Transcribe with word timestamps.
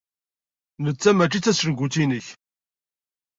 Nettat 0.83 1.15
mačči 1.15 1.39
d 1.39 1.43
tacengut-inek. 1.43 2.27